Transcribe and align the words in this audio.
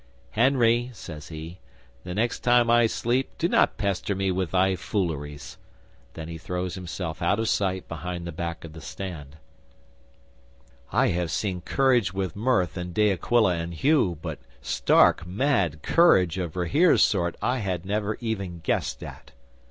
"Henry," 0.31 0.89
says 0.93 1.27
he, 1.27 1.59
"the 2.03 2.15
next 2.15 2.39
time 2.39 2.71
I 2.71 2.87
sleep, 2.87 3.29
do 3.37 3.47
not 3.47 3.77
pester 3.77 4.15
me 4.15 4.31
with 4.31 4.49
thy 4.49 4.75
fooleries." 4.75 5.59
Then 6.15 6.27
he 6.27 6.39
throws 6.39 6.73
himself 6.73 7.21
out 7.21 7.37
of 7.39 7.47
sight 7.47 7.87
behind 7.87 8.25
the 8.25 8.31
back 8.31 8.63
of 8.65 8.73
the 8.73 8.81
stand. 8.81 9.37
'I 10.91 11.09
have 11.09 11.29
seen 11.29 11.61
courage 11.61 12.13
with 12.13 12.35
mirth 12.35 12.79
in 12.79 12.93
De 12.93 13.11
Aquila 13.11 13.55
and 13.57 13.75
Hugh, 13.75 14.17
but 14.23 14.39
stark 14.59 15.27
mad 15.27 15.83
courage 15.83 16.39
of 16.39 16.55
Rahere's 16.55 17.03
sort 17.03 17.35
I 17.39 17.59
had 17.59 17.85
never 17.85 18.17
even 18.21 18.57
guessed 18.61 19.03
at. 19.03 19.33